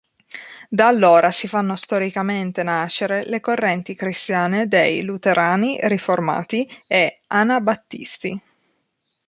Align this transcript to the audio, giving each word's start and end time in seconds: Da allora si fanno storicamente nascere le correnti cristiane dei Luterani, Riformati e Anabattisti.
Da 0.67 0.87
allora 0.87 1.29
si 1.29 1.47
fanno 1.47 1.75
storicamente 1.75 2.63
nascere 2.63 3.23
le 3.25 3.39
correnti 3.39 3.93
cristiane 3.93 4.67
dei 4.67 5.03
Luterani, 5.03 5.77
Riformati 5.79 6.67
e 6.87 7.21
Anabattisti. 7.27 8.41